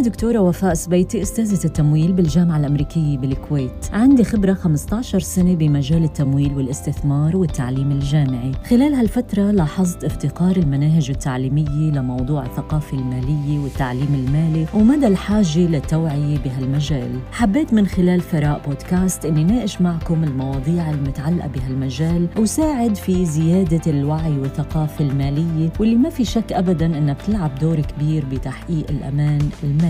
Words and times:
أنا 0.00 0.08
دكتورة 0.08 0.38
وفاء 0.38 0.74
سبيتي 0.74 1.22
أستاذة 1.22 1.64
التمويل 1.64 2.12
بالجامعة 2.12 2.56
الأمريكية 2.56 3.18
بالكويت. 3.18 3.90
عندي 3.92 4.24
خبرة 4.24 4.54
15 4.54 5.20
سنة 5.20 5.54
بمجال 5.54 6.04
التمويل 6.04 6.54
والاستثمار 6.54 7.36
والتعليم 7.36 7.92
الجامعي. 7.92 8.52
خلال 8.70 8.94
هالفترة 8.94 9.50
لاحظت 9.50 10.04
افتقار 10.04 10.56
المناهج 10.56 11.10
التعليمية 11.10 11.90
لموضوع 11.90 12.46
الثقافة 12.46 12.98
المالية 12.98 13.58
والتعليم 13.58 14.14
المالي 14.14 14.66
ومدى 14.74 15.06
الحاجة 15.06 15.58
للتوعية 15.58 16.38
بهالمجال. 16.38 17.18
حبيت 17.32 17.72
من 17.72 17.86
خلال 17.86 18.20
ثراء 18.22 18.60
بودكاست 18.66 19.24
أني 19.24 19.44
ناقش 19.44 19.80
معكم 19.80 20.24
المواضيع 20.24 20.90
المتعلقة 20.90 21.48
بهالمجال 21.48 22.28
وساعد 22.38 22.94
في 22.94 23.26
زيادة 23.26 23.90
الوعي 23.90 24.38
والثقافة 24.38 25.04
المالية 25.04 25.72
واللي 25.80 25.96
ما 25.96 26.10
في 26.10 26.24
شك 26.24 26.52
أبدا 26.52 26.86
أنها 26.86 27.14
بتلعب 27.14 27.58
دور 27.58 27.80
كبير 27.80 28.24
بتحقيق 28.32 28.90
الأمان 28.90 29.48
المالي. 29.64 29.89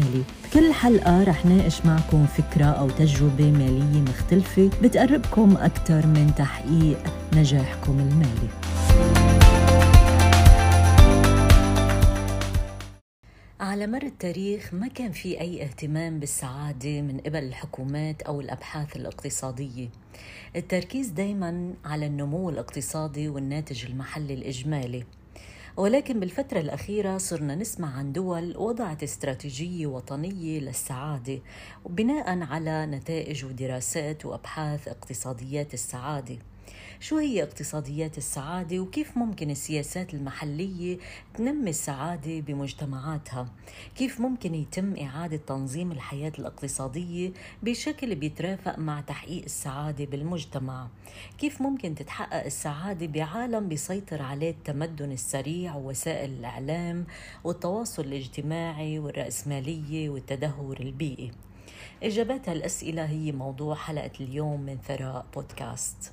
كل 0.54 0.72
حلقة 0.72 1.24
رح 1.24 1.46
ناقش 1.46 1.86
معكم 1.86 2.26
فكرة 2.26 2.64
أو 2.64 2.90
تجربة 2.90 3.50
مالية 3.50 4.00
مختلفة 4.00 4.70
بتقربكم 4.82 5.56
أكثر 5.56 6.06
من 6.06 6.32
تحقيق 6.36 6.98
نجاحكم 7.36 7.98
المالي. 7.98 8.48
على 13.60 13.86
مر 13.86 14.02
التاريخ 14.02 14.74
ما 14.74 14.88
كان 14.88 15.12
في 15.12 15.40
أي 15.40 15.62
اهتمام 15.62 16.20
بالسعادة 16.20 17.02
من 17.02 17.18
قبل 17.18 17.44
الحكومات 17.44 18.22
أو 18.22 18.40
الأبحاث 18.40 18.96
الاقتصادية. 18.96 19.88
التركيز 20.56 21.08
دايما 21.08 21.74
على 21.84 22.06
النمو 22.06 22.50
الاقتصادي 22.50 23.28
والناتج 23.28 23.84
المحلي 23.86 24.34
الإجمالي. 24.34 25.04
ولكن 25.80 26.20
بالفترة 26.20 26.60
الأخيرة 26.60 27.18
صرنا 27.18 27.54
نسمع 27.54 27.96
عن 27.96 28.12
دول 28.12 28.56
وضعت 28.56 29.02
استراتيجية 29.02 29.86
وطنية 29.86 30.60
للسعادة 30.60 31.40
بناء 31.86 32.42
على 32.42 32.86
نتائج 32.86 33.44
ودراسات 33.44 34.26
وأبحاث 34.26 34.88
اقتصاديات 34.88 35.74
السعادة. 35.74 36.38
شو 37.00 37.16
هي 37.16 37.42
اقتصاديات 37.42 38.18
السعادة 38.18 38.78
وكيف 38.78 39.16
ممكن 39.16 39.50
السياسات 39.50 40.14
المحلية 40.14 40.98
تنمي 41.34 41.70
السعادة 41.70 42.40
بمجتمعاتها؟ 42.40 43.48
كيف 43.96 44.20
ممكن 44.20 44.54
يتم 44.54 44.96
إعادة 44.96 45.36
تنظيم 45.36 45.92
الحياة 45.92 46.32
الاقتصادية 46.38 47.32
بشكل 47.62 48.14
بيترافق 48.14 48.78
مع 48.78 49.00
تحقيق 49.00 49.44
السعادة 49.44 50.04
بالمجتمع؟ 50.04 50.88
كيف 51.38 51.62
ممكن 51.62 51.94
تتحقق 51.94 52.44
السعادة 52.44 53.06
بعالم 53.06 53.68
بيسيطر 53.68 54.22
عليه 54.22 54.50
التمدن 54.50 55.12
السريع 55.12 55.74
ووسائل 55.74 56.30
الإعلام 56.30 57.06
والتواصل 57.44 58.02
الاجتماعي 58.02 58.98
والرأسمالية 58.98 60.08
والتدهور 60.08 60.80
البيئي؟ 60.80 61.30
إجابات 62.02 62.48
هالأسئلة 62.48 63.04
هي 63.04 63.32
موضوع 63.32 63.74
حلقة 63.74 64.10
اليوم 64.20 64.60
من 64.60 64.78
ثراء 64.88 65.26
بودكاست. 65.34 66.12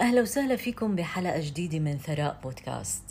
أهلا 0.00 0.22
وسهلا 0.22 0.56
فيكم 0.56 0.96
بحلقة 0.96 1.40
جديدة 1.40 1.78
من 1.78 1.98
ثراء 1.98 2.40
بودكاست 2.42 3.02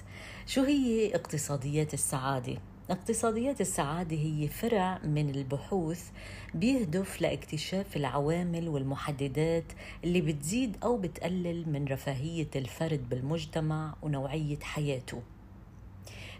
شو 0.47 0.63
هي 0.63 1.15
اقتصاديات 1.15 1.93
السعادة؟ 1.93 2.57
اقتصاديات 2.89 3.61
السعادة 3.61 4.15
هي 4.17 4.47
فرع 4.47 4.99
من 5.03 5.29
البحوث 5.29 6.09
بيهدف 6.53 7.21
لاكتشاف 7.21 7.97
العوامل 7.97 8.69
والمحددات 8.69 9.63
اللي 10.03 10.21
بتزيد 10.21 10.77
أو 10.83 10.97
بتقلل 10.97 11.69
من 11.69 11.85
رفاهية 11.87 12.49
الفرد 12.55 13.09
بالمجتمع 13.09 13.95
ونوعية 14.01 14.59
حياته 14.59 15.21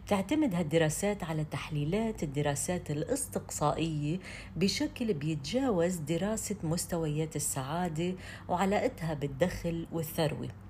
تعتمد 0.07 0.55
هالدراسات 0.55 1.23
على 1.23 1.43
تحليلات 1.43 2.23
الدراسات 2.23 2.91
الاستقصائية 2.91 4.19
بشكل 4.55 5.13
بيتجاوز 5.13 5.95
دراسة 5.95 6.55
مستويات 6.63 7.35
السعادة 7.35 8.15
وعلاقتها 8.49 9.13
بالدخل 9.13 9.87
والثروة. 9.91 10.62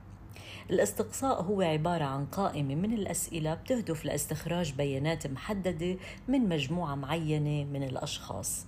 الاستقصاء 0.72 1.42
هو 1.42 1.62
عبارة 1.62 2.04
عن 2.04 2.26
قائمة 2.26 2.76
من 2.76 2.94
الأسئلة 2.94 3.54
بتهدف 3.54 4.06
لاستخراج 4.06 4.74
بيانات 4.74 5.28
محددة 5.28 5.98
من 6.28 6.50
مجموعة 6.50 6.96
معينة 6.96 7.64
من 7.64 7.84
الأشخاص. 7.84 8.66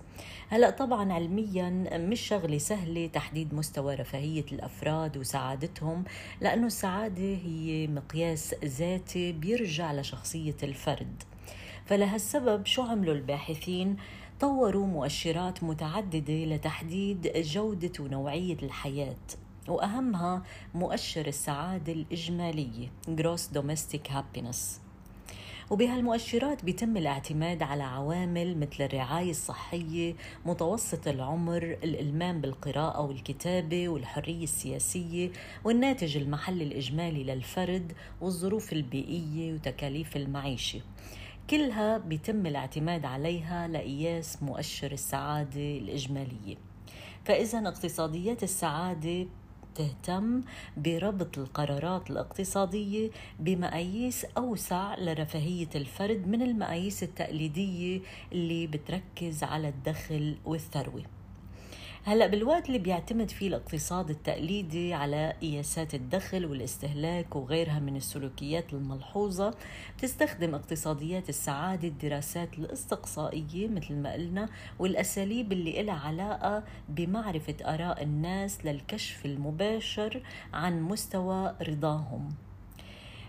هلا 0.48 0.70
طبعا 0.70 1.12
علميا 1.12 1.70
مش 1.98 2.20
شغلة 2.20 2.58
سهلة 2.58 3.06
تحديد 3.06 3.54
مستوى 3.54 3.94
رفاهية 3.94 4.44
الأفراد 4.52 5.16
وسعادتهم 5.16 6.04
لأنه 6.40 6.66
السعادة 6.66 7.22
هي 7.22 7.86
مقياس 7.86 8.54
ذاتي 8.64 9.32
بيرجع 9.32 9.92
لشخصية 9.92 10.56
الفرد. 10.62 11.22
فلهالسبب 11.86 12.66
شو 12.66 12.82
عملوا 12.82 13.14
الباحثين؟ 13.14 13.96
طوروا 14.40 14.86
مؤشرات 14.86 15.64
متعددة 15.64 16.44
لتحديد 16.44 17.32
جودة 17.36 17.92
ونوعية 18.00 18.56
الحياة. 18.62 19.16
وأهمها 19.68 20.42
مؤشر 20.74 21.26
السعادة 21.26 21.92
الإجمالية 21.92 22.88
Gross 23.08 23.58
Domestic 23.58 24.10
Happiness. 24.10 24.86
وبهالمؤشرات 25.70 26.64
بيتم 26.64 26.96
الاعتماد 26.96 27.62
على 27.62 27.82
عوامل 27.82 28.58
مثل 28.58 28.84
الرعاية 28.84 29.30
الصحية 29.30 30.14
متوسط 30.46 31.08
العمر 31.08 31.62
الإلمام 31.62 32.40
بالقراءة 32.40 33.00
والكتابة 33.00 33.88
والحرية 33.88 34.44
السياسية 34.44 35.30
والناتج 35.64 36.16
المحلي 36.16 36.64
الإجمالي 36.64 37.24
للفرد 37.24 37.92
والظروف 38.20 38.72
البيئية 38.72 39.54
وتكاليف 39.54 40.16
المعيشة. 40.16 40.80
كلها 41.50 41.98
بيتم 41.98 42.46
الاعتماد 42.46 43.04
عليها 43.04 43.68
لقياس 43.68 44.42
مؤشر 44.42 44.92
السعادة 44.92 45.78
الإجمالية. 45.78 46.56
فإذا 47.24 47.68
اقتصاديات 47.68 48.42
السعادة 48.42 49.26
تهتم 49.76 50.40
بربط 50.76 51.38
القرارات 51.38 52.10
الاقتصادية 52.10 53.10
بمقاييس 53.40 54.24
أوسع 54.24 54.94
لرفاهية 54.98 55.68
الفرد 55.74 56.26
من 56.26 56.42
المقاييس 56.42 57.02
التقليدية 57.02 58.00
اللي 58.32 58.66
بتركز 58.66 59.42
على 59.42 59.68
الدخل 59.68 60.36
والثروة. 60.44 61.15
هلا 62.08 62.26
بالوقت 62.26 62.66
اللي 62.66 62.78
بيعتمد 62.78 63.30
فيه 63.30 63.48
الاقتصاد 63.48 64.10
التقليدي 64.10 64.94
على 64.94 65.34
قياسات 65.40 65.94
الدخل 65.94 66.46
والاستهلاك 66.46 67.36
وغيرها 67.36 67.78
من 67.78 67.96
السلوكيات 67.96 68.72
الملحوظة 68.72 69.54
بتستخدم 69.98 70.54
اقتصاديات 70.54 71.28
السعادة 71.28 71.88
الدراسات 71.88 72.58
الاستقصائية 72.58 73.68
مثل 73.68 73.94
ما 73.94 74.12
قلنا 74.12 74.48
والأساليب 74.78 75.52
اللي 75.52 75.82
لها 75.82 75.94
علاقة 75.94 76.64
بمعرفة 76.88 77.56
آراء 77.74 78.02
الناس 78.02 78.66
للكشف 78.66 79.26
المباشر 79.26 80.22
عن 80.52 80.82
مستوى 80.82 81.56
رضاهم. 81.62 82.28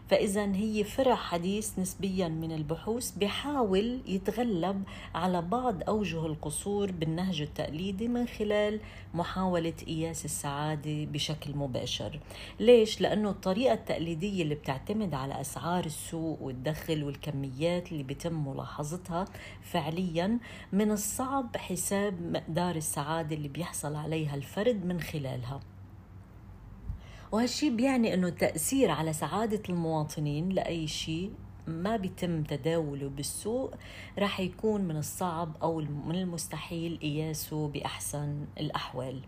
فإذا 0.09 0.55
هي 0.55 0.83
فرع 0.83 1.15
حديث 1.15 1.79
نسبيا 1.79 2.27
من 2.27 2.51
البحوث 2.51 3.11
بحاول 3.11 3.99
يتغلب 4.07 4.83
على 5.15 5.41
بعض 5.41 5.83
أوجه 5.89 6.25
القصور 6.25 6.91
بالنهج 6.91 7.41
التقليدي 7.41 8.07
من 8.07 8.27
خلال 8.27 8.79
محاولة 9.13 9.73
قياس 9.87 10.25
السعادة 10.25 11.05
بشكل 11.05 11.55
مباشر 11.55 12.19
ليش؟ 12.59 13.01
لأنه 13.01 13.29
الطريقة 13.29 13.73
التقليدية 13.73 14.43
اللي 14.43 14.55
بتعتمد 14.55 15.13
على 15.13 15.41
أسعار 15.41 15.85
السوق 15.85 16.41
والدخل 16.41 17.03
والكميات 17.03 17.91
اللي 17.91 18.03
بيتم 18.03 18.47
ملاحظتها 18.47 19.25
فعليا 19.61 20.39
من 20.73 20.91
الصعب 20.91 21.57
حساب 21.57 22.21
مقدار 22.21 22.75
السعادة 22.75 23.35
اللي 23.35 23.47
بيحصل 23.47 23.95
عليها 23.95 24.35
الفرد 24.35 24.85
من 24.85 25.01
خلالها 25.01 25.59
وهالشي 27.31 27.69
بيعني 27.69 28.13
إنه 28.13 28.27
التأثير 28.27 28.91
على 28.91 29.13
سعادة 29.13 29.61
المواطنين 29.69 30.49
لأي 30.49 30.87
شيء 30.87 31.31
ما 31.67 31.97
بيتم 31.97 32.43
تداوله 32.43 33.09
بالسوق 33.09 33.75
رح 34.19 34.39
يكون 34.39 34.81
من 34.81 34.97
الصعب 34.97 35.57
أو 35.61 35.79
من 35.79 36.15
المستحيل 36.15 36.99
قياسه 37.01 37.67
بأحسن 37.67 38.45
الأحوال. 38.59 39.21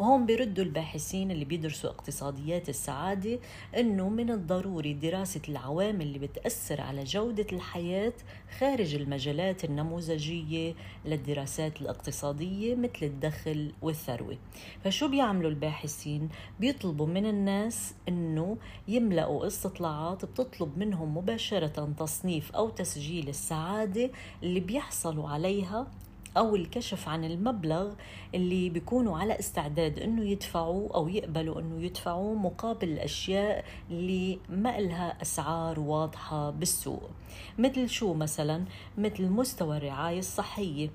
وهون 0.00 0.26
بيردوا 0.26 0.64
الباحثين 0.64 1.30
اللي 1.30 1.44
بيدرسوا 1.44 1.90
اقتصاديات 1.90 2.68
السعادة 2.68 3.38
أنه 3.76 4.08
من 4.08 4.30
الضروري 4.30 4.94
دراسة 4.94 5.40
العوامل 5.48 6.02
اللي 6.02 6.18
بتأثر 6.18 6.80
على 6.80 7.04
جودة 7.04 7.46
الحياة 7.52 8.12
خارج 8.58 8.94
المجالات 8.94 9.64
النموذجية 9.64 10.74
للدراسات 11.04 11.80
الاقتصادية 11.80 12.74
مثل 12.74 13.02
الدخل 13.02 13.72
والثروة 13.82 14.38
فشو 14.84 15.08
بيعملوا 15.08 15.50
الباحثين؟ 15.50 16.28
بيطلبوا 16.60 17.06
من 17.06 17.26
الناس 17.26 17.94
أنه 18.08 18.56
يملأوا 18.88 19.46
استطلاعات 19.46 20.24
بتطلب 20.24 20.78
منهم 20.78 21.16
مباشرة 21.16 21.92
تصنيف 21.98 22.52
أو 22.52 22.68
تسجيل 22.68 23.28
السعادة 23.28 24.10
اللي 24.42 24.60
بيحصلوا 24.60 25.28
عليها 25.28 25.86
أو 26.36 26.56
الكشف 26.56 27.08
عن 27.08 27.24
المبلغ 27.24 27.94
اللي 28.34 28.70
بيكونوا 28.70 29.18
على 29.18 29.38
استعداد 29.38 29.98
إنه 29.98 30.24
يدفعوا 30.24 30.94
أو 30.94 31.08
يقبلوا 31.08 31.60
إنه 31.60 31.82
يدفعوا 31.82 32.34
مقابل 32.36 32.88
الأشياء 32.88 33.64
اللي 33.90 34.38
ما 34.48 34.78
إلها 34.78 35.22
أسعار 35.22 35.80
واضحة 35.80 36.50
بالسوق. 36.50 37.10
مثل 37.58 37.88
شو 37.88 38.14
مثلا؟ 38.14 38.64
مثل 38.98 39.28
مستوى 39.28 39.76
الرعاية 39.76 40.18
الصحية. 40.18 40.90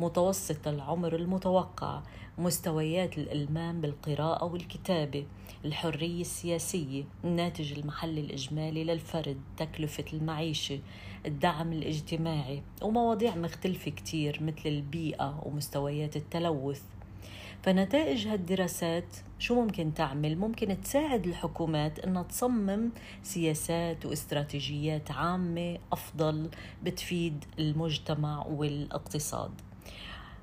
متوسط 0.00 0.68
العمر 0.68 1.16
المتوقع 1.16 2.02
مستويات 2.38 3.18
الإلمام 3.18 3.80
بالقراءة 3.80 4.44
والكتابة 4.44 5.26
الحرية 5.64 6.20
السياسية 6.20 7.04
الناتج 7.24 7.78
المحلي 7.78 8.20
الإجمالي 8.20 8.84
للفرد 8.84 9.40
تكلفة 9.56 10.04
المعيشة 10.12 10.80
الدعم 11.26 11.72
الاجتماعي 11.72 12.62
ومواضيع 12.82 13.36
مختلفة 13.36 13.90
كتير 13.90 14.42
مثل 14.42 14.68
البيئة 14.68 15.42
ومستويات 15.46 16.16
التلوث 16.16 16.82
فنتائج 17.62 18.28
هالدراسات 18.28 19.16
شو 19.38 19.54
ممكن 19.54 19.94
تعمل؟ 19.94 20.38
ممكن 20.38 20.80
تساعد 20.80 21.26
الحكومات 21.26 21.98
إنها 21.98 22.22
تصمم 22.22 22.90
سياسات 23.22 24.06
واستراتيجيات 24.06 25.10
عامة 25.10 25.78
أفضل 25.92 26.50
بتفيد 26.82 27.44
المجتمع 27.58 28.46
والاقتصاد. 28.46 29.50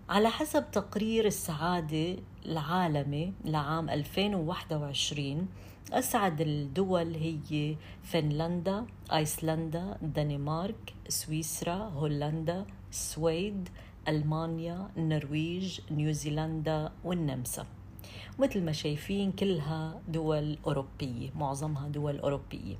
على 0.09 0.29
حسب 0.29 0.71
تقرير 0.71 1.25
السعادة 1.25 2.15
العالمي 2.45 3.33
لعام 3.45 3.89
2021 3.89 5.47
أسعد 5.91 6.41
الدول 6.41 7.15
هي 7.15 7.75
فنلندا، 8.03 8.85
أيسلندا، 9.13 9.97
دنمارك، 10.01 10.93
سويسرا، 11.09 11.75
هولندا، 11.75 12.65
السويد، 12.91 13.69
ألمانيا، 14.07 14.89
النرويج، 14.97 15.79
نيوزيلندا 15.91 16.91
والنمسا. 17.03 17.65
مثل 18.39 18.63
ما 18.63 18.71
شايفين 18.71 19.31
كلها 19.31 20.01
دول 20.07 20.57
أوروبية 20.67 21.29
معظمها 21.35 21.87
دول 21.87 22.19
أوروبية. 22.19 22.75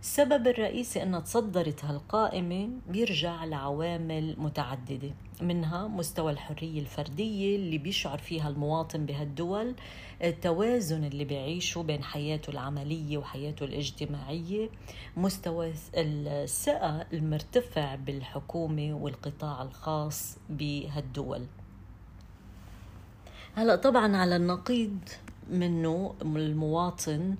السبب 0.00 0.46
الرئيسي 0.46 1.02
أنها 1.02 1.20
تصدرت 1.20 1.84
هالقائمة 1.84 2.70
بيرجع 2.88 3.44
لعوامل 3.44 4.34
متعددة 4.38 5.10
منها 5.42 5.88
مستوى 5.88 6.32
الحرية 6.32 6.80
الفردية 6.80 7.56
اللي 7.56 7.78
بيشعر 7.78 8.18
فيها 8.18 8.48
المواطن 8.48 9.06
بهالدول 9.06 9.74
التوازن 10.22 11.04
اللي 11.04 11.24
بيعيشه 11.24 11.82
بين 11.82 12.02
حياته 12.02 12.50
العملية 12.50 13.18
وحياته 13.18 13.64
الاجتماعية 13.64 14.70
مستوى 15.16 15.72
الثقة 15.94 17.06
المرتفع 17.12 17.94
بالحكومة 17.94 18.92
والقطاع 18.94 19.62
الخاص 19.62 20.36
بهالدول. 20.50 21.46
هلأ 23.54 23.76
طبعا 23.76 24.16
على 24.16 24.36
النقيض 24.36 24.98
منه 25.50 26.14
المواطن 26.22 27.30
آه، 27.30 27.36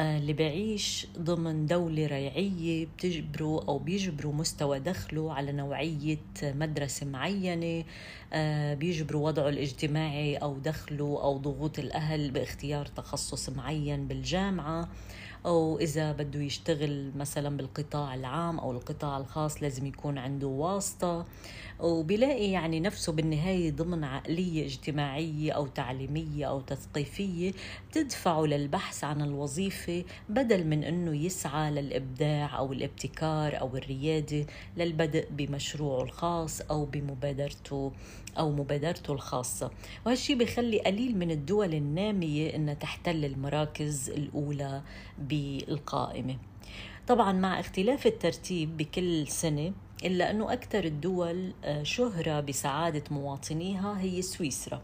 اللي 0.00 0.32
بعيش 0.32 1.06
ضمن 1.18 1.66
دولة 1.66 2.06
ريعية 2.06 2.86
بتجبره 2.86 3.64
أو 3.68 3.78
بيجبروا 3.78 4.32
مستوى 4.32 4.78
دخله 4.78 5.32
على 5.32 5.52
نوعية 5.52 6.18
مدرسة 6.42 7.06
معينة 7.06 7.84
آه، 8.32 8.74
بيجبروا 8.74 9.26
وضعه 9.26 9.48
الاجتماعي 9.48 10.36
أو 10.36 10.58
دخله 10.58 11.04
أو 11.22 11.36
ضغوط 11.38 11.78
الأهل 11.78 12.30
باختيار 12.30 12.86
تخصص 12.86 13.48
معين 13.50 14.08
بالجامعة. 14.08 14.88
أو 15.46 15.78
إذا 15.78 16.12
بده 16.12 16.40
يشتغل 16.40 17.12
مثلا 17.16 17.56
بالقطاع 17.56 18.14
العام 18.14 18.58
أو 18.58 18.72
القطاع 18.72 19.18
الخاص 19.18 19.62
لازم 19.62 19.86
يكون 19.86 20.18
عنده 20.18 20.46
واسطة 20.46 21.26
وبيلاقي 21.80 22.50
يعني 22.50 22.80
نفسه 22.80 23.12
بالنهاية 23.12 23.70
ضمن 23.70 24.04
عقلية 24.04 24.66
اجتماعية 24.66 25.52
أو 25.52 25.66
تعليمية 25.66 26.46
أو 26.48 26.60
تثقيفية 26.60 27.52
تدفعه 27.92 28.42
للبحث 28.44 29.04
عن 29.04 29.22
الوظيفة 29.22 30.04
بدل 30.28 30.66
من 30.66 30.84
أنه 30.84 31.16
يسعى 31.16 31.70
للإبداع 31.70 32.58
أو 32.58 32.72
الابتكار 32.72 33.60
أو 33.60 33.76
الريادة 33.76 34.46
للبدء 34.76 35.28
بمشروعه 35.30 36.02
الخاص 36.02 36.60
أو 36.60 36.84
بمبادرته 36.84 37.92
أو 38.38 38.52
مبادرته 38.52 39.12
الخاصة. 39.12 39.70
وهالشي 40.06 40.34
بيخلي 40.34 40.80
قليل 40.80 41.18
من 41.18 41.30
الدول 41.30 41.74
النامية 41.74 42.56
أنها 42.56 42.74
تحتل 42.74 43.24
المراكز 43.24 44.10
الأولى 44.10 44.82
بالقائمة. 45.30 46.36
طبعا 47.06 47.32
مع 47.32 47.60
اختلاف 47.60 48.06
الترتيب 48.06 48.76
بكل 48.76 49.28
سنة 49.28 49.72
إلا 50.04 50.30
أنه 50.30 50.52
أكثر 50.52 50.84
الدول 50.84 51.52
آه، 51.64 51.82
شهرة 51.82 52.40
بسعادة 52.40 53.02
مواطنيها 53.10 54.00
هي 54.00 54.22
سويسرا. 54.22 54.82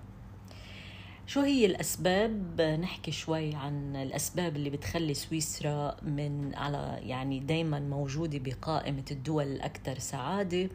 شو 1.27 1.41
هي 1.41 1.67
الأسباب؟ 1.67 2.61
نحكي 2.61 3.13
شوي 3.13 3.55
عن 3.55 3.97
الأسباب 3.97 4.57
اللي 4.57 4.71
بتخلي 4.71 5.15
سويسرا 5.15 5.97
من 6.03 6.55
على 6.55 6.99
يعني 7.03 7.41
دايما 7.41 7.81
موجودة 7.81 8.39
بقائمة 8.39 9.05
الدول 9.11 9.45
الأكثر 9.45 9.99
سعادة. 9.99 10.69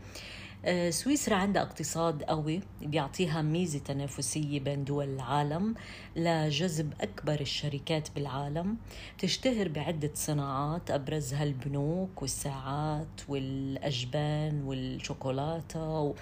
سويسرا 0.89 1.35
عندها 1.35 1.61
اقتصاد 1.61 2.23
قوي 2.23 2.61
بيعطيها 2.81 3.41
ميزة 3.41 3.79
تنافسية 3.79 4.59
بين 4.59 4.83
دول 4.83 5.09
العالم 5.09 5.75
لجذب 6.15 6.93
أكبر 7.01 7.41
الشركات 7.41 8.11
بالعالم. 8.15 8.77
تشتهر 9.17 9.67
بعدة 9.67 10.11
صناعات 10.13 10.91
أبرزها 10.91 11.43
البنوك 11.43 12.21
والساعات 12.21 13.21
والأجبان 13.29 14.63
والشوكولاتة 14.63 16.15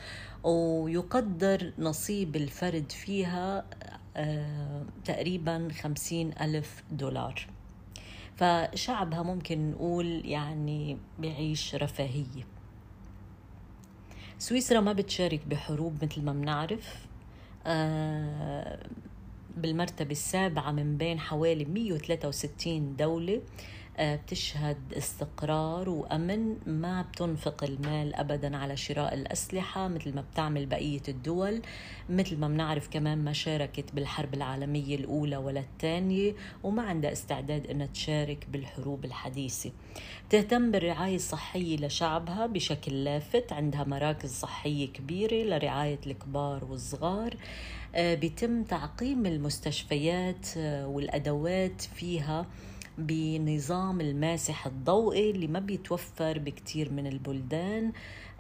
ويقدر 0.44 1.74
نصيب 1.80 2.35
الفرد 2.35 2.92
فيها 2.92 3.65
آه، 4.18 4.85
تقريبا 5.06 5.68
خمسين 5.81 6.33
ألف 6.42 6.83
دولار. 6.92 7.47
فشعبها 8.35 9.24
ممكن 9.24 9.71
نقول 9.71 10.21
يعني 10.25 10.97
بيعيش 11.19 11.75
رفاهية. 11.75 12.58
سويسرا 14.39 14.80
ما 14.80 14.94
بتشارك 14.94 15.41
بحروب 15.47 16.03
مثل 16.03 16.21
ما 16.21 16.33
بنعرف. 16.33 17.07
آه، 17.65 18.80
بالمرتبة 19.57 20.12
السابعة 20.12 20.71
من 20.71 20.97
بين 20.97 21.19
حوالي 21.19 21.65
163 21.65 22.95
دولة. 22.95 23.41
بتشهد 24.01 24.77
استقرار 24.97 25.89
وأمن 25.89 26.56
ما 26.65 27.01
بتنفق 27.01 27.63
المال 27.63 28.15
أبدا 28.15 28.57
على 28.57 28.77
شراء 28.77 29.13
الأسلحة 29.13 29.88
مثل 29.88 30.15
ما 30.15 30.21
بتعمل 30.21 30.65
بقية 30.65 31.01
الدول 31.07 31.62
مثل 32.09 32.38
ما 32.38 32.47
بنعرف 32.47 32.89
كمان 32.89 33.18
ما 33.18 33.33
شاركت 33.33 33.86
بالحرب 33.94 34.33
العالمية 34.33 34.95
الأولى 34.95 35.38
ولا 35.38 35.59
الثانية 35.59 36.33
وما 36.63 36.83
عندها 36.83 37.12
استعداد 37.12 37.68
أنها 37.68 37.88
تشارك 37.88 38.47
بالحروب 38.51 39.06
الحديثة. 39.06 39.71
تهتم 40.30 40.71
بالرعاية 40.71 41.15
الصحية 41.15 41.77
لشعبها 41.77 42.45
بشكل 42.45 43.03
لافت 43.03 43.53
عندها 43.53 43.83
مراكز 43.83 44.31
صحية 44.31 44.87
كبيرة 44.87 45.44
لرعاية 45.44 45.99
الكبار 46.07 46.66
والصغار. 46.66 47.35
آه، 47.95 48.16
بيتم 48.16 48.64
تعقيم 48.64 49.25
المستشفيات 49.25 50.47
آه، 50.57 50.87
والأدوات 50.87 51.81
فيها 51.81 52.45
بنظام 52.99 54.01
الماسح 54.01 54.65
الضوئي 54.68 55.31
اللي 55.31 55.47
ما 55.47 55.59
بيتوفر 55.59 56.39
بكتير 56.39 56.91
من 56.91 57.07
البلدان. 57.07 57.91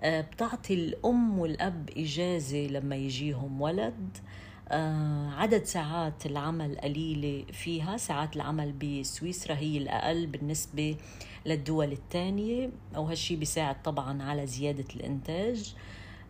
آه، 0.01 0.21
بتعطي 0.21 0.73
الأم 0.73 1.39
والأب 1.39 1.89
إجازة 1.97 2.57
لما 2.67 2.95
يجيهم 2.95 3.61
ولد. 3.61 4.17
آه، 4.69 5.29
عدد 5.29 5.63
ساعات 5.63 6.25
العمل 6.25 6.77
قليلة 6.77 7.45
فيها. 7.53 7.97
ساعات 7.97 8.35
العمل 8.35 8.71
بسويسرا 8.71 9.55
هي 9.55 9.77
الأقل 9.77 10.27
بالنسبة 10.27 10.97
للدول 11.45 11.91
الثانية 11.91 12.69
وهالشي 12.95 13.35
بيساعد 13.35 13.81
طبعا 13.81 14.23
على 14.23 14.47
زيادة 14.47 14.85
الإنتاج. 14.95 15.75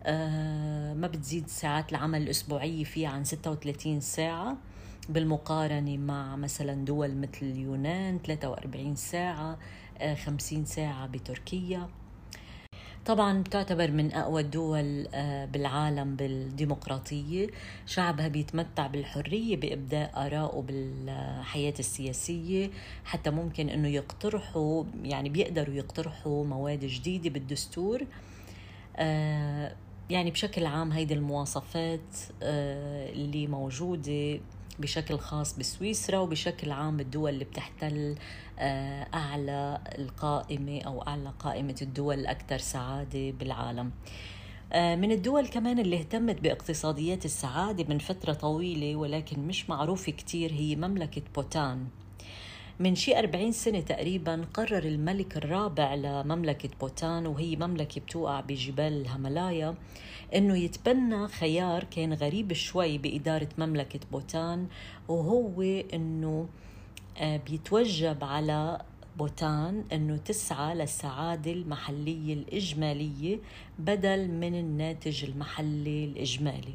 آه، 0.02 0.94
ما 0.94 1.06
بتزيد 1.06 1.48
ساعات 1.48 1.90
العمل 1.90 2.22
الأسبوعية 2.22 2.84
فيها 2.84 3.08
عن 3.08 3.24
36 3.24 4.00
ساعة. 4.00 4.56
بالمقارنة 5.10 5.96
مع 5.96 6.36
مثلا 6.36 6.84
دول 6.84 7.16
مثل 7.16 7.42
اليونان 7.42 8.18
43 8.18 8.96
ساعة 8.96 9.58
50 10.24 10.60
آه، 10.60 10.64
ساعة 10.64 11.06
بتركيا. 11.06 11.88
طبعا 13.06 13.42
بتعتبر 13.42 13.90
من 13.90 14.12
أقوى 14.12 14.40
الدول 14.40 15.06
آه، 15.14 15.44
بالعالم 15.44 16.16
بالديمقراطية. 16.16 17.46
شعبها 17.86 18.28
بيتمتع 18.28 18.86
بالحرية 18.86 19.56
بإبداء 19.56 20.26
آرائه 20.26 20.60
بالحياة 20.62 21.74
السياسية. 21.78 22.70
حتى 23.04 23.30
ممكن 23.30 23.68
أنه 23.68 23.88
يقترحوا 23.88 24.84
يعني 25.02 25.28
بيقدروا 25.28 25.74
يقترحوا 25.74 26.44
مواد 26.44 26.84
جديدة 26.84 27.30
بالدستور. 27.30 28.06
آه، 28.96 29.74
يعني 30.10 30.30
بشكل 30.30 30.66
عام 30.66 30.92
هيدي 30.92 31.14
المواصفات 31.14 32.16
اللي 32.42 33.46
موجودة 33.46 34.40
بشكل 34.78 35.18
خاص 35.18 35.58
بسويسرا 35.58 36.18
وبشكل 36.18 36.70
عام 36.70 37.00
الدول 37.00 37.30
اللي 37.34 37.44
بتحتل 37.44 38.14
آه، 38.58 39.06
أعلى 39.14 39.80
القائمة 39.98 40.80
أو 40.80 41.02
أعلى 41.02 41.32
قائمة 41.38 41.74
الدول 41.82 42.18
الأكثر 42.18 42.58
سعادة 42.58 43.30
بالعالم. 43.30 43.90
آه، 44.72 44.96
من 44.96 45.12
الدول 45.12 45.48
كمان 45.48 45.78
اللي 45.78 45.96
اهتمت 45.98 46.40
باقتصاديات 46.40 47.24
السعادة 47.24 47.84
من 47.88 47.98
فترة 47.98 48.32
طويلة 48.32 48.96
ولكن 48.96 49.40
مش 49.46 49.70
معروفة 49.70 50.12
كتير 50.12 50.52
هي 50.52 50.76
مملكة 50.76 51.22
بوتان. 51.34 51.86
من 52.80 52.94
شي 52.94 53.18
40 53.18 53.52
سنة 53.52 53.80
تقريبا 53.80 54.44
قرر 54.54 54.84
الملك 54.84 55.36
الرابع 55.36 55.94
لمملكة 55.94 56.68
بوتان 56.80 57.26
وهي 57.26 57.56
مملكة 57.56 58.00
بتوقع 58.00 58.40
بجبال 58.40 58.92
الهملايا 58.92 59.74
إنه 60.34 60.56
يتبنى 60.56 61.28
خيار 61.28 61.84
كان 61.84 62.12
غريب 62.12 62.52
شوي 62.52 62.98
بإدارة 62.98 63.48
مملكة 63.58 64.00
بوتان 64.12 64.66
وهو 65.08 65.62
إنه 65.94 66.48
آه، 67.18 67.36
بيتوجب 67.36 68.24
على 68.24 68.80
بوتان 69.18 69.84
إنه 69.92 70.16
تسعى 70.16 70.74
للسعادة 70.74 71.52
المحلية 71.52 72.34
الإجمالية 72.34 73.38
بدل 73.78 74.28
من 74.28 74.54
الناتج 74.54 75.24
المحلي 75.24 76.04
الإجمالي. 76.04 76.74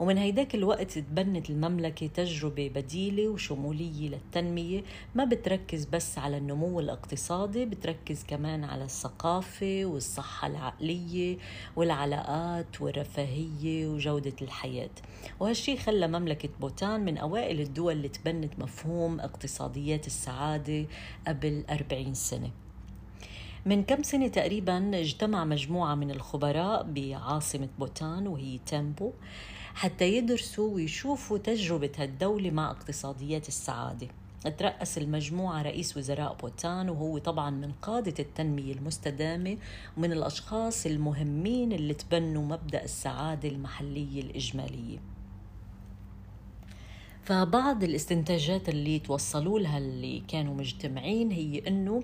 ومن 0.00 0.18
هيداك 0.18 0.54
الوقت 0.54 0.98
تبنت 0.98 1.50
المملكة 1.50 2.06
تجربة 2.06 2.68
بديلة 2.68 3.28
وشمولية 3.28 4.08
للتنمية. 4.08 4.82
ما 5.14 5.24
بتركز 5.24 5.84
بس 5.84 6.18
على 6.18 6.36
النمو 6.36 6.80
الاقتصادي 6.80 7.64
بتركز 7.64 8.24
كمان 8.24 8.64
على 8.64 8.84
الثقافة 8.84 9.82
والصحة 9.84 10.48
العقلية 10.48 11.36
والعلاقات 11.76 12.80
والرفاهية 12.80 13.86
وجودة 13.86 14.36
الحياة. 14.42 14.90
وهالشي 15.40 15.76
خلى 15.76 16.08
مملكة 16.08 16.48
بوتان 16.60 17.04
من 17.04 17.18
أوائل 17.18 17.60
الدول 17.60 17.92
اللي 17.92 18.08
تبنت 18.08 18.58
مفهوم 18.58 19.20
اقتصاديات 19.20 20.06
السعادة 20.06 20.86
قبل 21.26 21.64
40 21.70 22.14
سنة. 22.14 22.50
من 23.66 23.84
كم 23.84 24.02
سنة 24.02 24.28
تقريبا 24.28 25.00
اجتمع 25.00 25.44
مجموعة 25.44 25.94
من 25.94 26.10
الخبراء 26.10 26.82
بعاصمة 26.82 27.68
بوتان 27.78 28.26
وهي 28.26 28.58
تيمبو. 28.66 29.12
حتى 29.74 30.16
يدرسوا 30.16 30.74
ويشوفوا 30.74 31.38
تجربة 31.38 31.90
هالدولة 31.98 32.50
مع 32.50 32.70
اقتصاديات 32.70 33.48
السعادة. 33.48 34.08
ترأس 34.58 34.98
المجموعة 34.98 35.62
رئيس 35.62 35.96
وزراء 35.96 36.34
بوتان 36.34 36.88
وهو 36.88 37.18
طبعا 37.18 37.50
من 37.50 37.72
قادة 37.82 38.14
التنمية 38.18 38.72
المستدامة 38.72 39.56
ومن 39.96 40.12
الأشخاص 40.12 40.86
المهمين 40.86 41.72
اللي 41.72 41.94
تبنوا 41.94 42.42
مبدأ 42.44 42.84
السعادة 42.84 43.48
المحلية 43.48 44.20
الإجمالية. 44.22 44.98
فبعض 47.24 47.84
الاستنتاجات 47.84 48.68
اللي 48.68 48.98
توصلوا 48.98 49.58
لها 49.60 49.78
اللي 49.78 50.22
كانوا 50.28 50.54
مجتمعين 50.54 51.30
هي 51.30 51.58
إنه 51.68 52.02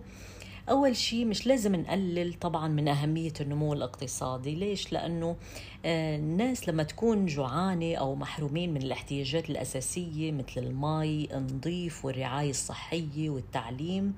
أول 0.69 0.97
شيء 0.97 1.25
مش 1.25 1.47
لازم 1.47 1.75
نقلل 1.75 2.35
طبعا 2.35 2.69
من 2.69 2.89
أهمية 2.89 3.33
النمو 3.41 3.73
الاقتصادي. 3.73 4.55
ليش؟ 4.55 4.93
لأنه 4.93 5.37
آه، 5.85 6.17
الناس 6.17 6.69
لما 6.69 6.83
تكون 6.83 7.27
جوعانة 7.27 7.95
أو 7.95 8.15
محرومين 8.15 8.75
من 8.75 8.83
الاحتياجات 8.83 9.51
الأساسية 9.51 10.33
مثل 10.33 10.47
المي 10.57 11.37
النظيف 11.37 12.05
والرعاية 12.05 12.51
الصحية 12.51 13.31
والتعليم 13.31 14.15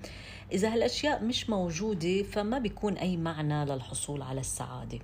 إذا 0.53 0.75
هالأشياء 0.75 1.25
مش 1.25 1.51
موجودة 1.51 2.23
فما 2.23 2.59
بيكون 2.59 2.95
أي 2.95 3.17
معنى 3.17 3.65
للحصول 3.65 4.23
على 4.23 4.41
السعادة. 4.41 4.99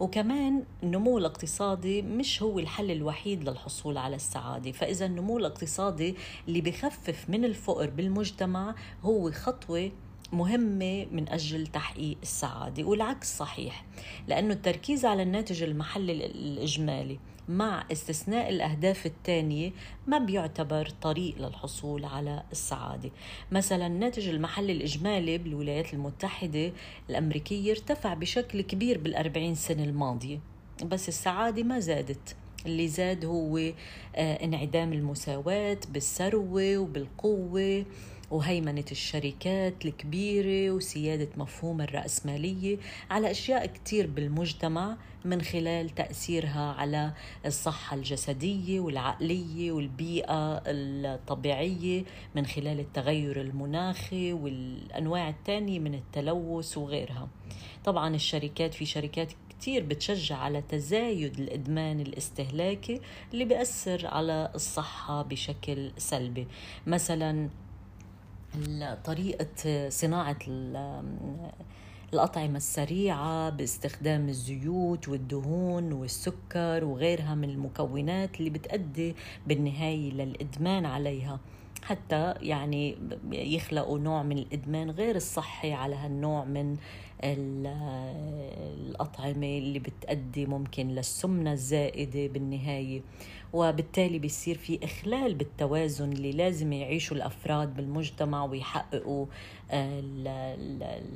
وكمان 0.00 0.64
النمو 0.82 1.18
الاقتصادي 1.18 2.02
مش 2.02 2.42
هو 2.42 2.58
الحل 2.58 2.90
الوحيد 2.90 3.48
للحصول 3.48 3.96
على 3.96 4.16
السعادة. 4.16 4.72
فإذا 4.72 5.06
النمو 5.06 5.38
الاقتصادي 5.38 6.14
اللي 6.48 6.60
بخفف 6.60 7.24
من 7.28 7.44
الفقر 7.44 7.90
بالمجتمع 7.90 8.74
هو 9.02 9.30
خطوة 9.30 9.90
مهمة 10.32 11.06
من 11.12 11.28
أجل 11.28 11.66
تحقيق 11.66 12.16
السعادة 12.22 12.84
والعكس 12.84 13.38
صحيح 13.38 13.84
لأنه 14.28 14.54
التركيز 14.54 15.04
على 15.04 15.22
الناتج 15.22 15.62
المحلي 15.62 16.12
الإجمالي 16.12 17.18
مع 17.48 17.84
استثناء 17.92 18.48
الأهداف 18.48 19.06
الثانية 19.06 19.72
ما 20.06 20.18
بيعتبر 20.18 20.88
طريق 21.02 21.34
للحصول 21.38 22.04
على 22.04 22.42
السعادة. 22.52 23.10
مثلا 23.52 23.86
الناتج 23.86 24.28
المحلي 24.28 24.72
الإجمالي 24.72 25.38
بالولايات 25.38 25.94
المتحدة 25.94 26.72
الأمريكية 27.10 27.70
ارتفع 27.70 28.14
بشكل 28.14 28.60
كبير 28.60 28.98
بالأربعين 28.98 29.54
سنة 29.54 29.84
الماضية 29.84 30.40
بس 30.84 31.08
السعادة 31.08 31.62
ما 31.62 31.80
زادت. 31.80 32.36
اللي 32.66 32.88
زاد 32.88 33.24
هو 33.24 33.58
آه، 33.58 34.44
انعدام 34.44 34.92
المساواة 34.92 35.78
بالثروة 35.92 36.78
وبالقوة 36.78 37.84
وهيمنة 38.30 38.84
الشركات 38.90 39.84
الكبيرة 39.84 40.70
وسيادة 40.74 41.28
مفهوم 41.36 41.80
الرأسمالية 41.80 42.78
على 43.10 43.30
أشياء 43.30 43.66
كتير 43.66 44.06
بالمجتمع 44.06 44.96
من 45.24 45.42
خلال 45.42 45.90
تأثيرها 45.90 46.72
على 46.72 47.12
الصحة 47.46 47.96
الجسدية 47.96 48.80
والعقلية 48.80 49.72
والبيئة 49.72 50.62
الطبيعية 50.66 52.04
من 52.34 52.46
خلال 52.46 52.80
التغير 52.80 53.40
المناخي 53.40 54.32
والأنواع 54.32 55.28
الثانية 55.28 55.78
من 55.78 55.94
التلوث 55.94 56.78
وغيرها. 56.78 57.28
طبعا 57.84 58.14
الشركات 58.14 58.74
في 58.74 58.84
شركات 58.84 59.32
كتير 59.50 59.82
بتشجع 59.82 60.36
على 60.36 60.62
تزايد 60.62 61.40
الإدمان 61.40 62.00
الاستهلاكي 62.00 63.00
اللي 63.32 63.44
بيأثر 63.44 64.06
على 64.06 64.50
الصحة 64.54 65.22
بشكل 65.22 65.92
سلبي. 65.98 66.46
مثلا 66.86 67.48
طريقة 69.04 69.88
صناعة 69.88 70.38
الأطعمة 72.12 72.56
السريعة 72.56 73.50
باستخدام 73.50 74.28
الزيوت 74.28 75.08
والدهون 75.08 75.92
والسكر 75.92 76.84
وغيرها 76.84 77.34
من 77.34 77.50
المكونات 77.50 78.38
اللي 78.38 78.50
بتأدي 78.50 79.14
بالنهاية 79.46 80.10
للإدمان 80.12 80.86
عليها. 80.86 81.40
حتى 81.82 82.34
يعني 82.40 82.96
يخلقوا 83.32 83.98
نوع 83.98 84.22
من 84.22 84.38
الإدمان 84.38 84.90
غير 84.90 85.16
الصحي 85.16 85.72
على 85.72 85.94
هالنوع 85.94 86.44
من 86.44 86.76
الأطعمة 88.84 89.58
اللي 89.58 89.78
بتأدي 89.78 90.46
ممكن 90.46 90.88
للسمنة 90.88 91.52
الزائدة 91.52 92.26
بالنهاية. 92.26 93.02
وبالتالي 93.54 94.18
بيصير 94.18 94.58
في 94.58 94.84
إخلال 94.84 95.34
بالتوازن 95.34 96.12
اللي 96.12 96.32
لازم 96.32 96.72
يعيشوا 96.72 97.16
الأفراد 97.16 97.76
بالمجتمع 97.76 98.44
ويحققوا 98.44 99.26
آه، 99.70 100.02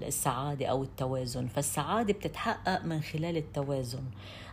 السعادة 0.03 0.67
أو 0.67 0.83
التوازن. 0.83 1.47
فالسعادة 1.47 2.13
بتتحقق 2.13 2.85
من 2.85 3.01
خلال 3.01 3.37
التوازن. 3.37 4.03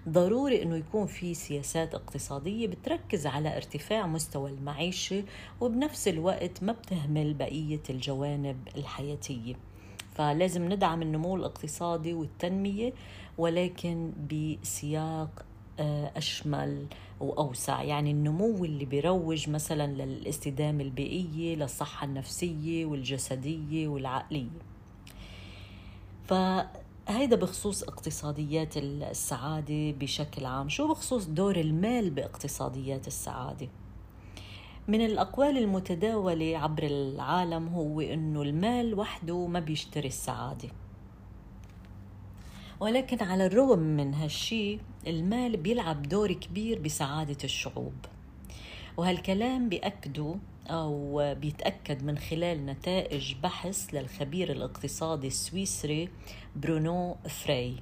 ضروري 0.10 0.64
أنه 0.64 0.76
يكون 0.76 1.06
في 1.08 1.34
سياسات 1.34 1.96
اقتصادية 1.96 2.68
بتركز 2.68 3.28
على 3.28 3.56
ارتفاع 3.58 4.08
مستوى 4.08 4.50
المعيشة 4.50 5.24
وبنفس 5.62 6.08
الوقت 6.08 6.64
ما 6.64 6.72
بتهمل 6.72 7.34
بقية 7.34 7.84
الجوانب 7.90 8.58
الحياتية. 8.78 9.56
فلازم 10.16 10.74
ندعم 10.74 11.02
النمو 11.02 11.36
الاقتصادي 11.36 12.14
والتنمية 12.14 12.94
ولكن 13.38 14.12
بسياق 14.32 15.46
أشمل 15.80 16.86
وأوسع 17.20 17.84
يعني 17.84 18.12
النمو 18.12 18.66
اللي 18.66 18.86
بيروج 18.86 19.50
مثلا 19.50 19.88
للاستدامة 19.88 20.84
البيئية 20.84 21.56
للصحة 21.56 22.06
النفسية 22.06 22.86
والجسدية 22.86 23.88
والعقلية. 23.88 24.60
فهيدا 26.24 27.36
بخصوص 27.36 27.84
اقتصاديات 27.84 28.78
السعادة 28.78 29.92
بشكل 29.92 30.46
عام. 30.46 30.70
شو 30.70 30.88
بخصوص 30.88 31.26
دور 31.26 31.56
المال 31.56 32.10
باقتصاديات 32.10 33.08
السعادة؟ 33.08 33.68
من 34.88 35.06
الأقوال 35.06 35.58
المتداولة 35.58 36.58
عبر 36.58 36.84
العالم 36.84 37.68
هو 37.68 38.02
أنه 38.02 38.42
المال 38.42 39.00
وحده 39.00 39.48
ما 39.48 39.60
بيشتري 39.60 40.08
السعادة. 40.08 40.70
ولكن 42.80 43.24
على 43.24 43.46
الرغم 43.46 43.80
من 43.80 44.14
هالشي 44.14 44.80
المال 45.08 45.58
بيلعب 45.58 46.04
دور 46.04 46.34
كبير 46.34 46.80
بسعادة 46.80 47.38
الشعوب. 47.44 47.94
وهالكلام 48.98 49.70
بيأكده 49.70 50.36
أو 50.68 51.22
بيتأكد 51.42 52.04
من 52.04 52.18
خلال 52.18 52.66
نتائج 52.66 53.36
بحث 53.44 53.94
للخبير 53.94 54.52
الاقتصادي 54.52 55.28
السويسري 55.28 56.10
برونو 56.56 57.18
فري 57.30 57.76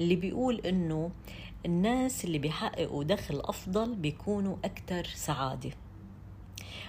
اللي 0.00 0.16
بيقول 0.16 0.60
إنه 0.60 1.10
الناس 1.66 2.24
اللي 2.24 2.38
بيحققوا 2.38 3.04
دخل 3.04 3.40
أفضل 3.40 3.94
بيكونوا 3.94 4.56
أكثر 4.64 5.04
سعادة. 5.04 5.70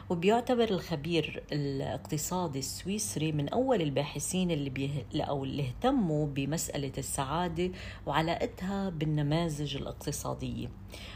وبيعتبر 0.10 0.70
الخبير 0.70 1.44
الاقتصادي 1.52 2.60
السويسري 2.60 3.32
من 3.32 3.50
أول 3.50 3.82
الباحثين 3.82 4.52
اللي 4.52 4.70
بيه... 4.70 4.90
أو 5.16 5.44
اللي 5.44 5.64
اهتموا 5.64 6.28
بمسألة 6.28 6.92
السعادة 6.98 7.72
وعلاقتها 8.06 8.90
بالنماذج 8.90 9.76
الاقتصادية. 9.76 10.68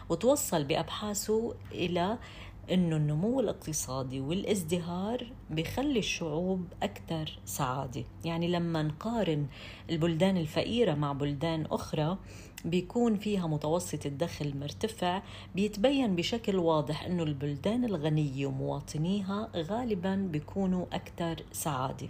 وتوصل 0.09 0.63
بأبحاثه 0.63 1.55
إلى 1.71 2.17
إنه 2.71 2.95
النمو 2.95 3.39
الاقتصادي 3.39 4.19
والازدهار 4.19 5.31
بخلي 5.49 5.99
الشعوب 5.99 6.65
أكثر 6.83 7.39
سعادة. 7.45 8.03
يعني 8.25 8.47
لما 8.47 8.83
نقارن 8.83 9.47
البلدان 9.89 10.37
الفقيرة 10.37 10.93
مع 10.93 11.13
بلدان 11.13 11.65
أخرى 11.65 12.17
بيكون 12.65 13.15
فيها 13.15 13.47
متوسط 13.47 14.05
الدخل 14.05 14.57
مرتفع 14.57 15.21
بيتبين 15.55 16.15
بشكل 16.15 16.55
واضح 16.55 17.05
أنه 17.05 17.23
البلدان 17.23 17.85
الغنية 17.85 18.45
ومواطنيها 18.45 19.49
غالبا 19.55 20.15
بيكونوا 20.15 20.85
أكثر 20.93 21.35
سعادة. 21.51 22.07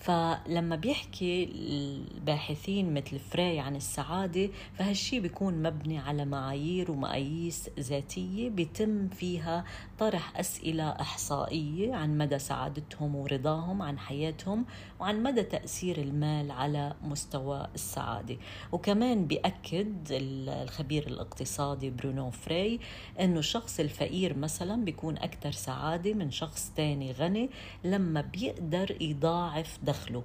فلما 0.00 0.76
بيحكي 0.76 1.44
الباحثين 1.44 2.94
مثل 2.94 3.18
فري 3.18 3.60
عن 3.60 3.76
السعادة 3.76 4.50
فهالشي 4.78 5.20
بيكون 5.20 5.62
مبني 5.62 5.98
على 5.98 6.24
معايير 6.24 6.90
ومقاييس 6.90 7.70
ذاتية 7.80 8.50
بيتم 8.50 9.08
فيها 9.08 9.64
طرح 9.98 10.38
أسئلة 10.38 10.88
إحصائية 10.88 11.94
عن 11.94 12.18
مدى 12.18 12.38
سعادتهم 12.38 13.16
ورضاهم 13.16 13.82
عن 13.82 13.98
حياتهم 13.98 14.66
وعن 15.00 15.22
مدى 15.22 15.42
تأثير 15.42 15.98
المال 15.98 16.50
على 16.50 16.94
مستوى 17.02 17.66
السعادة. 17.74 18.36
وكمان 18.72 19.26
بيأكد 19.26 19.96
الخبير 20.10 21.06
الاقتصادي 21.06 21.90
برونو 21.90 22.30
فري 22.30 22.80
أنه 23.20 23.38
الشخص 23.38 23.80
الفقير 23.80 24.38
مثلا 24.38 24.84
بيكون 24.84 25.18
أكثر 25.18 25.52
سعادة 25.52 26.14
من 26.14 26.30
شخص 26.30 26.72
تاني 26.76 27.12
غني 27.12 27.50
لما 27.84 28.20
بيقدر 28.20 28.96
يضاعف 29.00 29.78
دخله 29.90 30.22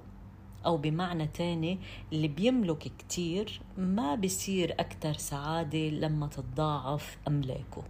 أو 0.66 0.76
بمعنى 0.76 1.26
تاني 1.26 1.78
اللي 2.12 2.28
بيملك 2.28 2.78
كتير 2.98 3.60
ما 3.78 4.14
بيصير 4.14 4.74
أكتر 4.80 5.12
سعادة 5.12 5.88
لما 5.88 6.26
تتضاعف 6.26 7.18
أملاكه. 7.28 7.82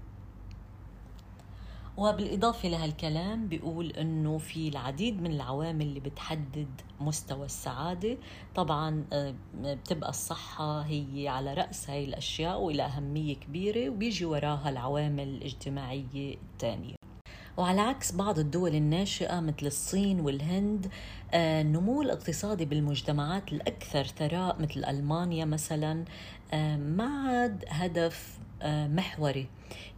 وبالإضافة 1.97 2.69
لهالكلام 2.69 3.49
بيقول 3.49 3.91
أنه 3.91 4.39
في 4.39 4.69
العديد 4.69 5.23
من 5.23 5.31
العوامل 5.33 5.83
اللي 5.83 6.01
بتحدد 6.01 6.69
مستوى 7.01 7.45
السعادة. 7.47 8.19
طبعا 8.55 9.05
آه، 9.13 9.35
بتبقى 9.55 10.11
الصحة 10.11 10.81
هي 10.81 11.29
على 11.29 11.55
رأس 11.55 11.91
هاي 11.91 12.05
الأشياء 12.05 12.61
وإلى 12.61 12.83
أهمية 12.83 13.35
كبيرة 13.35 13.91
وبيجي 13.91 14.25
وراها 14.25 14.69
العوامل 14.69 15.29
الاجتماعية 15.29 16.37
الثانية 16.53 16.96
وعلى 17.57 17.81
عكس 17.81 18.13
بعض 18.13 18.39
الدول 18.39 18.75
الناشئة 18.75 19.41
مثل 19.41 19.67
الصين 19.67 20.21
والهند 20.21 20.87
آه، 21.35 21.61
النمو 21.63 22.03
الاقتصادي 22.03 22.65
بالمجتمعات 22.65 23.53
الأكثر 23.53 24.05
ثراء 24.05 24.63
مثل 24.63 24.85
ألمانيا 24.85 25.45
مثلا 25.45 26.05
آه، 26.53 26.77
ما 26.77 27.05
عاد 27.05 27.65
هدف 27.69 28.39
آه، 28.63 28.89
محوري. 28.89 29.47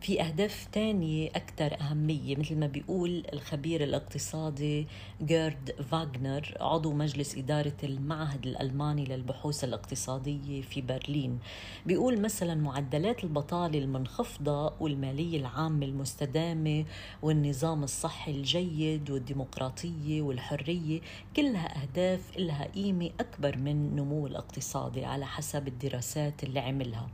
في 0.01 0.23
أهداف 0.23 0.69
تانية 0.73 1.29
أكثر 1.29 1.81
أهمية 1.81 2.37
مثل 2.37 2.57
ما 2.57 2.67
بيقول 2.67 3.23
الخبير 3.33 3.85
الاقتصادي 3.85 4.87
جيرد 5.23 5.75
فاغنر 5.91 6.55
عضو 6.61 6.93
مجلس 6.93 7.39
إدارة 7.39 7.77
المعهد 7.85 8.47
الألماني 8.47 9.05
للبحوث 9.05 9.65
الاقتصادية 9.65 10.63
في 10.63 10.81
برلين. 10.81 11.39
بيقول 11.87 12.21
مثلا 12.21 12.55
معدلات 12.55 13.25
البطالة 13.25 13.79
المنخفضة 13.79 14.73
والمالية 14.81 15.39
العامة 15.41 15.87
المستدامة 15.87 16.85
والنظام 17.23 17.85
الصحي 17.85 18.31
الجيد 18.31 19.11
والديمقراطية 19.11 20.23
والحرية 20.23 21.01
كلها 21.37 21.83
أهداف 21.83 22.39
لها 22.39 22.65
قيمة 22.65 23.11
أكبر 23.21 23.57
من 23.57 23.71
النمو 23.73 24.27
الاقتصادي 24.27 25.05
على 25.05 25.27
حسب 25.27 25.69
الدراسات 25.69 26.45
اللي 26.45 26.61
عملها. 26.61 27.09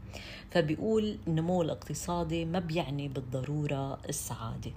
فبيقول 0.50 1.18
النمو 1.26 1.62
الاقتصادي 1.62 2.44
ما 2.54 2.60
بيعني 2.60 3.08
بالضرورة 3.08 3.98
السعادة. 4.08 4.70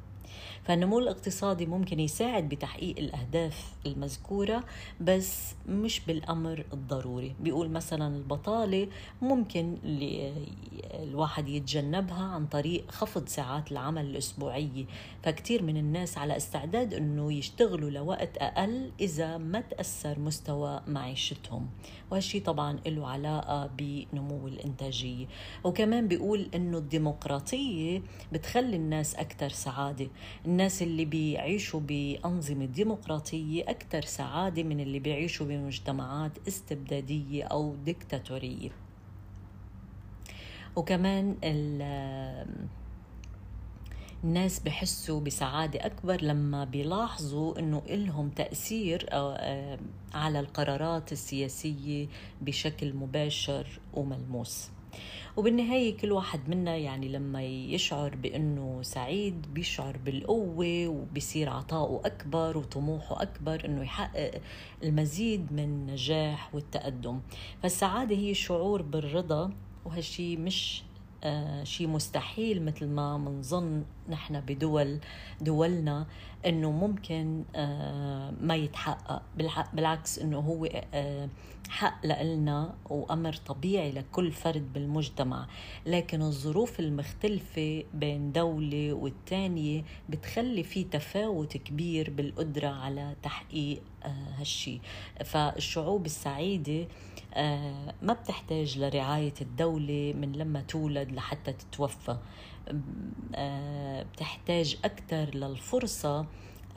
فالنمو 0.68 1.00
الاقتصادي 1.00 1.66
ممكن 1.66 2.00
يساعد 2.00 2.50
بتحقيق 2.50 2.98
الأهداف 2.98 3.74
المذكورة 3.86 4.64
بس 5.02 5.56
مش 5.70 6.00
بالأمر 6.00 6.66
الضروري. 6.74 7.36
بيقول 7.40 7.70
مثلا 7.70 8.18
البطالة 8.18 8.88
ممكن 9.22 9.78
الواحد 10.94 11.50
يتجنبها 11.50 12.24
عن 12.24 12.48
طريق 12.48 12.92
خفض 12.92 13.28
ساعات 13.28 13.72
العمل 13.72 14.06
الأسبوعية. 14.06 14.86
فكتير 15.24 15.64
من 15.64 15.78
الناس 15.78 16.18
على 16.18 16.38
استعداد 16.38 16.94
أنه 16.94 17.34
يشتغلوا 17.34 17.90
لوقت 17.90 18.38
أقل 18.38 18.92
إذا 19.00 19.38
ما 19.38 19.62
تأثر 19.62 20.20
مستوى 20.20 20.82
معيشتهم. 20.88 21.70
وهالشي 22.12 22.40
طبعا 22.40 22.80
له 22.88 23.08
علاقة 23.08 23.68
بنمو 23.78 24.48
الإنتاجية. 24.48 25.26
وكمان 25.64 26.08
بيقول 26.08 26.50
أنه 26.56 26.78
الديمقراطية 26.78 28.02
بتخلي 28.32 28.76
الناس 28.76 29.16
أكثر 29.16 29.50
سعادة. 29.50 30.08
الناس 30.58 30.82
اللي 30.82 31.06
بيعيشوا 31.06 31.80
بأنظمة 31.80 32.66
ديمقراطية 32.66 33.64
أكثر 33.64 34.02
سعادة 34.02 34.64
من 34.64 34.80
اللي 34.80 35.00
بيعيشوا 35.00 35.46
بمجتمعات 35.46 36.32
استبدادية 36.48 37.44
أو 37.44 37.76
ديكتاتورية. 37.86 38.70
وكمان 40.76 41.36
الناس 44.24 44.60
بحسوا 44.60 45.22
بسعادة 45.22 45.86
أكبر 45.86 46.22
لما 46.22 46.64
بيلاحظوا 46.64 47.60
أنه 47.60 47.82
إلهم 47.90 48.30
تأثير 48.30 49.08
آه، 49.12 49.80
على 50.14 50.40
القرارات 50.40 51.12
السياسية 51.12 52.08
بشكل 52.42 52.94
مباشر 52.94 53.80
وملموس. 53.94 54.70
وبالنهاية 55.38 55.98
كل 55.98 56.12
واحد 56.12 56.50
منا 56.50 56.76
يعني 56.76 57.10
لما 57.10 57.44
يشعر 57.44 58.16
بأنه 58.16 58.80
سعيد 58.82 59.54
بيشعر 59.54 59.98
بالقوة 59.98 60.88
وبصير 60.88 61.50
عطاؤه 61.50 62.06
أكبر 62.06 62.58
وطموحه 62.58 63.22
أكبر 63.22 63.66
أنه 63.66 63.84
يحقق 63.84 64.32
المزيد 64.84 65.54
من 65.54 65.64
النجاح 65.64 66.56
والتقدم. 66.56 67.20
فالسعادة 67.64 68.16
هي 68.16 68.34
شعور 68.34 68.82
بالرضا 68.82 69.52
وهالشي 69.86 70.38
مش 70.38 70.84
آه 71.24 71.64
شيء 71.64 71.88
مستحيل 71.88 72.66
مثل 72.66 72.88
ما 72.88 73.18
منظن 73.18 73.84
نحن 74.10 74.40
بدول 74.40 75.00
دولنا 75.42 76.08
إنه 76.46 76.72
ممكن 76.72 77.44
آه 77.56 78.34
ما 78.42 78.56
يتحقق. 78.56 79.22
بالعكس 79.74 80.20
إنه 80.20 80.40
هو 80.40 80.66
آه 80.94 81.30
حق 81.70 82.06
لنا 82.06 82.76
وأمر 82.90 83.34
طبيعي 83.34 83.92
لكل 83.92 84.32
فرد 84.32 84.74
بالمجتمع 84.74 85.48
لكن 85.86 86.22
الظروف 86.22 86.80
المختلفة 86.80 87.84
بين 87.94 88.32
دولة 88.32 88.94
والتانية 88.94 89.84
بتخلي 90.10 90.64
في 90.64 90.84
تفاوت 90.84 91.58
كبير 91.58 92.10
بالقدرة 92.10 92.68
على 92.68 93.16
تحقيق 93.24 93.82
آه 94.04 94.34
هالشي. 94.40 94.80
فالشعوب 95.26 96.06
السعيدة 96.06 96.88
آه 97.34 97.94
ما 98.02 98.14
بتحتاج 98.14 98.80
لرعاية 98.80 99.34
الدولة 99.42 100.14
من 100.18 100.32
لما 100.32 100.62
تولد 100.62 101.12
لحتى 101.12 101.54
تتوفى. 101.54 102.18
آه 103.36 104.04
بتحتاج 104.04 104.78
أكثر 104.86 105.36
للفرصة 105.36 106.26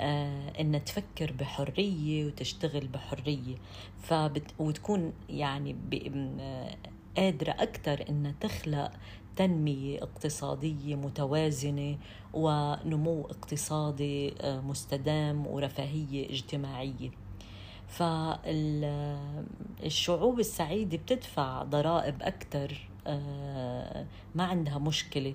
آه 0.00 0.60
انها 0.60 0.80
تفكر 0.80 1.32
بحرية 1.32 2.26
وتشتغل 2.26 2.88
بحرية. 2.88 3.56
فبت 4.02 4.54
وتكون 4.58 5.12
يعني 5.28 5.76
قادرة 7.16 7.50
أكثر 7.50 8.04
انها 8.08 8.34
تخلق 8.40 8.92
تنمية 9.36 10.02
اقتصادية 10.02 10.94
متوازنة 10.94 11.98
ونمو 12.32 13.20
اقتصادي 13.24 14.34
آه 14.40 14.60
مستدام 14.60 15.46
ورفاهية 15.46 16.30
اجتماعية. 16.30 17.10
فالشعوب 17.88 18.40
السعيدة 20.40 20.96
بتدفع 20.96 21.62
ضرائب 21.62 22.22
أكثر 22.22 22.89
ما 24.34 24.44
عندها 24.44 24.78
مشكلة 24.78 25.34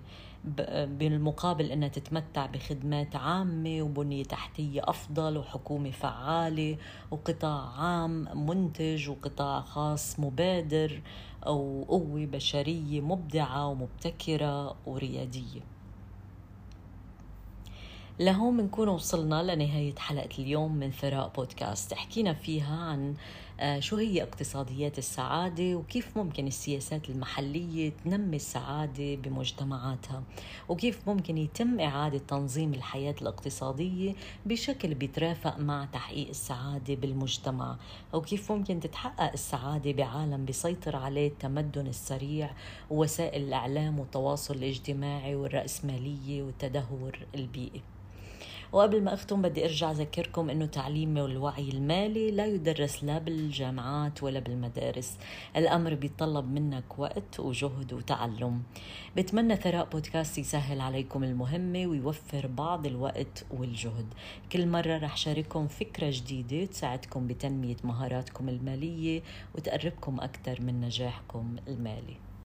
بالمقابل 0.86 1.66
إنها 1.72 1.88
تتمتع 1.88 2.46
بخدمات 2.46 3.16
عامة 3.16 3.82
وبنية 3.82 4.24
تحتية 4.24 4.82
أفضل 4.84 5.38
وحكومة 5.38 5.92
فعالة 5.92 6.78
وقطاع 7.12 7.82
عام 7.82 8.48
منتج 8.48 9.10
وقطاع 9.10 9.62
خاص 9.62 10.20
مبادر 10.20 11.02
وقوة 11.46 12.26
بشرية 12.26 13.02
مبدعة 13.02 13.68
ومبتكرة 13.68 14.76
وريادية. 14.86 15.62
لهون 18.20 18.58
بنكون 18.58 18.88
وصلنا 18.88 19.56
لنهاية 19.56 19.96
حلقة 19.96 20.30
اليوم 20.40 20.76
من 20.76 20.92
ثراء 20.92 21.32
بودكاست. 21.36 21.94
حكينا 21.94 22.34
فيها 22.34 22.76
عن 22.76 23.10
آه، 23.10 23.16
شو 23.80 23.96
هي 23.96 24.24
اقتصاديات 24.24 24.98
السعادة 24.98 25.76
وكيف 25.76 26.18
ممكن 26.18 26.48
السياسات 26.48 27.10
المحلية 27.10 27.92
تنمي 28.06 28.36
السعادة 28.36 29.16
بمجتمعاتها؟ 29.16 30.24
وكيف 30.70 31.10
ممكن 31.10 31.38
يتم 31.38 31.80
إعادة 31.80 32.18
تنظيم 32.18 32.74
الحياة 32.74 33.16
الاقتصادية 33.22 34.14
بشكل 34.46 34.94
بيترافق 34.94 35.60
مع 35.60 35.86
تحقيق 35.86 36.30
السعادة 36.30 36.96
بالمجتمع؟ 36.96 37.78
وكيف 38.14 38.52
ممكن 38.52 38.80
تتحقق 38.80 39.32
السعادة 39.32 39.92
بعالم 39.92 40.46
بيسيطر 40.46 40.96
عليه 40.96 41.28
التمدن 41.28 41.88
السريع 41.88 42.52
ووسائل 42.90 43.44
الإعلام 43.44 44.00
والتواصل 44.00 44.56
الاجتماعي 44.56 45.36
والرأسمالية 45.36 46.44
والتدهور 46.44 47.20
البيئي؟ 47.36 47.82
وقبل 48.72 49.04
ما 49.04 49.14
أختم 49.14 49.42
بدي 49.42 49.66
أرجع 49.66 49.92
أذكركم 49.92 50.50
أنه 50.50 50.66
تعليم 50.66 51.18
والوعي 51.18 51.70
المالي 51.70 52.32
لا 52.32 52.46
يدرس 52.46 53.04
لا 53.04 53.18
بالجامعات 53.18 54.24
ولا 54.24 54.40
بالمدارس. 54.40 55.18
الأمر 55.56 55.94
بيتطلب 55.94 56.52
منك 56.52 57.00
وقت 57.00 57.40
وجهد 57.40 57.94
وتعلم. 57.94 58.64
بتمنى 59.18 59.56
ثراء 59.56 59.90
بودكاست 59.90 60.38
يسهل 60.38 60.82
عليكم 60.82 61.24
المهمة 61.24 61.88
ويوفر 61.88 62.48
بعض 62.48 62.86
الوقت 62.86 63.46
والجهد. 63.52 64.14
كل 64.52 64.68
مرة 64.68 64.98
رح 64.98 65.18
شارككم 65.18 65.68
فكرة 65.68 66.10
جديدة 66.12 66.66
تساعدكم 66.66 67.28
بتنمية 67.28 67.78
مهاراتكم 67.84 68.50
المالية 68.50 69.22
وتقربكم 69.56 70.20
أكثر 70.20 70.62
من 70.62 70.82
نجاحكم 70.82 71.56
المالي. 71.68 72.25